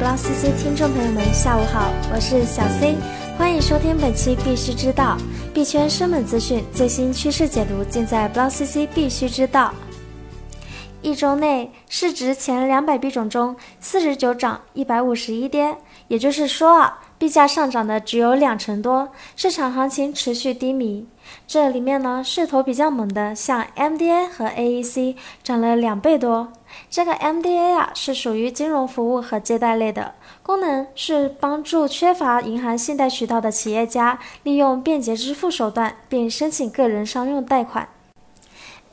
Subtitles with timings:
[0.00, 2.96] Block CC 听众朋友们，下午好，我是小 C，
[3.38, 5.16] 欢迎收听本期必须知道
[5.54, 9.72] 币圈生猛资讯、最新趋势解读，尽在 Block CC 必须知道。
[11.00, 15.76] 一周内，市值前两百币种中，四十九涨，一百五十一跌，
[16.08, 17.00] 也就是说啊。
[17.24, 21.06] 币价上涨的只有两成多，市场行情持续低迷。
[21.46, 26.52] 这里面呢，势头比较猛的，像 MDA 和 AEC 涨了两倍多。
[26.90, 37.88] 这个 MDA 啊，是属于金融服务和借贷类的，功能是帮助缺乏银行信贷渠道的企业家利用便捷支付手段，并申请个人商用贷款。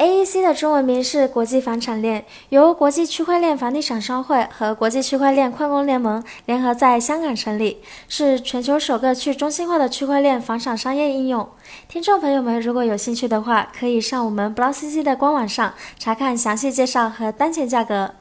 [0.01, 7.77] AEC 的中文名是国际房产链，由国际区块链房地产商会和国际区块链矿工联盟联合在香港成立，
[8.07, 11.47] 是全球首个去中心化的区块链房产商业应用。
[11.87, 18.15] 听众朋友们，如果有兴趣的话，可以上我们 BlockCC 的官网上查看详细介绍和当前价格。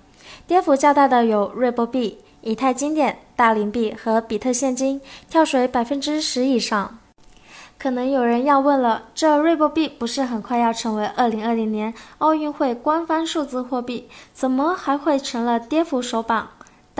[0.46, 6.98] 跌幅较大的有瑞波币、以太经典、大林币和比特现金，跳水百分之十以上。
[7.80, 16.50] 可能有人要问了，这瑞波币不是很快要成为二零二零年奥运会官方数字货币，怎么还会成了跌幅首榜？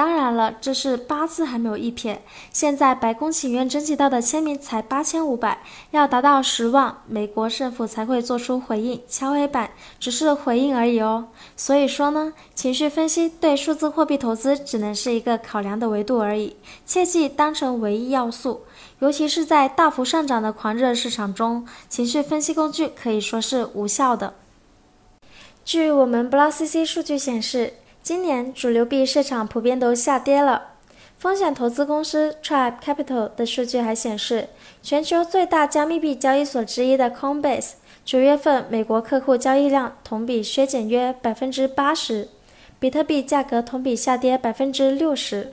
[0.01, 2.23] 当然了，这是八字还没有一撇。
[2.55, 5.59] 现在白宫请愿征集到的签名才八千五百，
[5.91, 11.29] 要达到十万，美国政府才会做出回应，敲黑板，只是回应而已哦。
[11.55, 18.63] 所以说呢，情绪分析对数字货币投资只能是一个考量的维度而已，切记当成唯一要素。
[19.01, 24.33] 尤其是在大幅上涨的狂热市场中，情绪分析工具可以说是无效的。
[25.63, 30.69] 据我们 BlockCC 数据显示，今年主流币市场普遍都下跌了。
[31.19, 34.49] 风险投资公司 Tribe Capital 的数据还显示，
[34.83, 37.73] 全球最大加密币交易所之一的 Coinbase
[38.05, 42.29] 九月份美国客户交易量同比削减约百分之八十，
[42.79, 45.53] 比特币价格同比下跌百分之六十。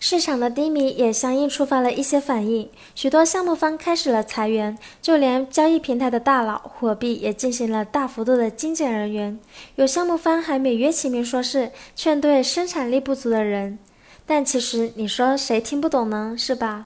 [0.00, 9.38] 市场的低迷也相应触发了一些反应，许多项目方开始了裁员，就连交易平台的大佬火币也进行了大幅度的精简人员。
[9.76, 13.78] 有项目方还美约其名说是劝退生产力不足的人，
[14.26, 16.34] 但其实你说谁听不懂呢？
[16.36, 16.84] 是吧？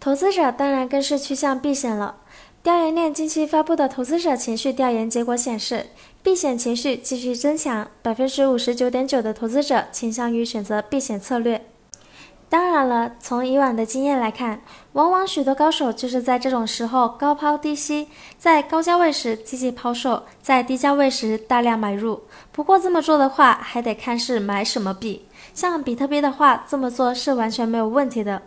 [0.00, 2.16] 投资者当然更是趋向避险了。
[2.62, 5.86] 调研链近期发布的投资者情绪调研结果显示，
[6.22, 11.62] 避险情绪继续增强，百分之五十九点九的投资者倾向于选择避险策略。
[12.54, 14.60] 当然了，从以往的经验来看，
[14.92, 18.06] 往往许多高手就是在这种时候高抛低吸，
[18.38, 22.22] 在高价位时积极抛售，在低价位时大量买入。
[22.52, 25.26] 不过这么做的话，还得看是买什么币。
[25.52, 28.40] 像比特币的话，这么做是完全没有问题的。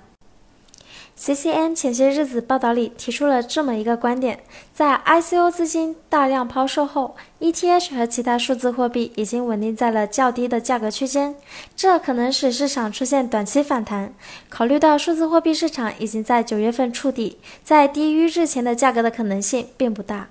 [1.20, 4.40] CCN 前些日子报道里提出了这么一个观点：
[4.72, 11.36] 在 ICO 资金大量抛售后，ETH 和其他数字货币已经稳定在了较低的价格区间，
[11.76, 14.14] 这可能使市场出现短期反弹。
[14.48, 20.30] 考虑到数字货币市场已经在九月份触底，在低于日前的价格的可能性并不大。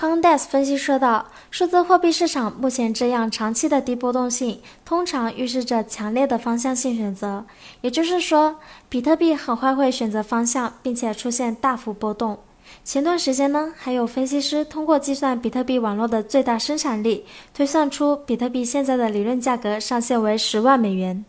[0.00, 7.44] Condes 分析说道：“数字货币市场目前这样长期的低波动性，通常预示着强烈的方向性选择。
[7.80, 8.54] 也就是说，
[8.88, 12.38] 比特币很快会选择方向，并且出现大幅波动。
[12.84, 21.24] 前段时间呢，还有分析师通过计算比特币网络的最大生产力，推算出比特币现在的理论价格上限为十万美元。”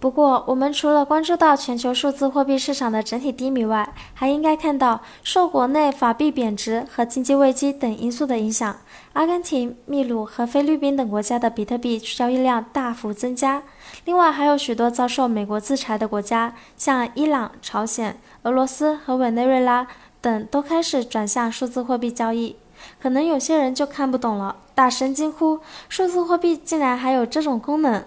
[0.00, 8.76] 不过，我们除了关注到全球数字货币市场的整体低迷外，还应该看到受国内法币贬值和经济危机等因素的影响，
[9.14, 13.64] 阿根廷、秘鲁和菲律宾等国家的比特币交易量大幅增加。
[14.04, 19.88] 另外，还有许多遭受美国制裁的国家，像伊朗、朝鲜、俄罗斯和委内瑞拉
[20.20, 22.54] 等，都开始转向数字货币交易。
[23.02, 25.58] 可能有些人就看不懂了，大声惊呼
[25.90, 28.04] ：“数字货币竟然还有这种功能！”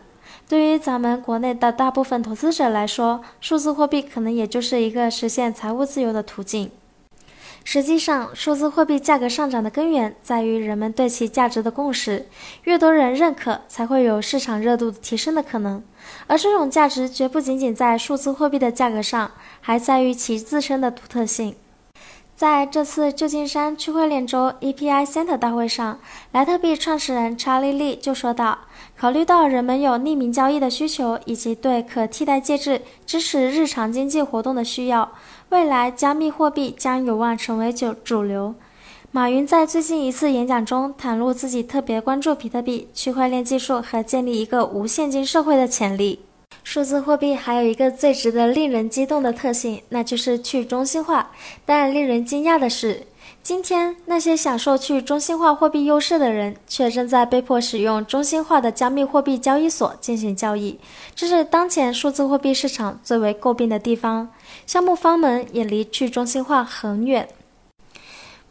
[0.51, 6.69] 对于咱们国内的大部分投资者来说，数字货币可能也就是一个实现财务自由的途径。
[7.63, 12.27] 实际上，数字货币价格上涨的根源在于人们对其价值的共识，
[12.65, 15.81] 越多人认可，才会有市场热度提升的可能。
[16.27, 19.31] 而这种价值绝不仅仅在数字货币的价格上，
[19.61, 21.55] 还在于其自身的独特性。
[22.41, 25.99] 在这次旧金山区块链周 EPI Center 大会上，
[26.31, 28.57] 莱特币创始人查理利就说道
[28.97, 35.11] ：“考虑到人们有匿名交易的需求，以及对可替代介质支持日常经济活动的需要，
[35.49, 38.55] 未来加密货币将有望成为主主流。”
[39.13, 46.21] 马云在最近一次演讲中袒露自己特别关注比特币、区块链技术和建立一个无现金社会的潜力。
[46.63, 51.31] 数字货币还有一个最值得令人激动的特性，那就是去中心化。
[51.65, 53.07] 但令人惊讶的是，
[53.43, 60.79] 今天，那些享受去中心化货币优势的人，却正在被迫使用中心化的加密货币交易所进行交易，
[61.15, 64.29] 这是当前数字货币市场最为诟病的地方。
[64.65, 67.27] 项目方们也离去中心化很远。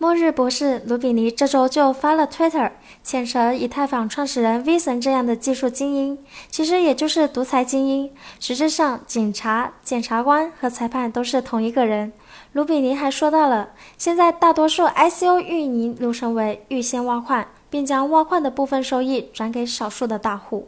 [0.03, 2.71] 末日博士卢比尼这周就发了 Twitter，
[3.05, 6.19] 谴责以太坊创始人 V 神这样的技术精英，
[6.49, 8.11] 其实也就是独裁精英。
[8.41, 12.15] 实质上，警察、检察官和裁判都是同一个人。
[12.55, 13.69] 卢比尼还说到了，
[13.99, 20.67] 现在大多数 ICO 运营流程为预先挖矿，并将挖矿的部分收益转给少数的大户。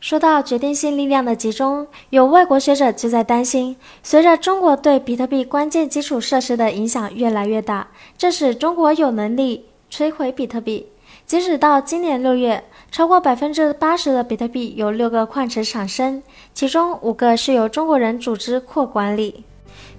[0.00, 10.86] 说到决定性力量的集中，有外国学者就在担心，随着中国对比特币关键基础设施的影响越来越大，这使中国有能力摧毁比特币。
[11.26, 16.22] 截止到今年六月，超过百分之八十的比特币由六个矿池产生，
[16.54, 19.44] 其中五个是由中国人组织或管理。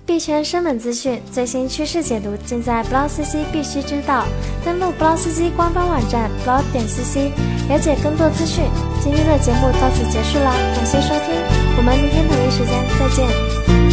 [0.06, 4.25] 币圈生猛资讯、最新趋势解读尽在 BlockCC，必须知道。
[4.66, 7.31] 登录 BlockCC 官方网站 block 点 cc，
[7.69, 8.63] 了解更多资讯。
[9.01, 11.34] 今天的节目到此结束了，感谢收听，
[11.78, 13.88] 我们明天同一时间再见。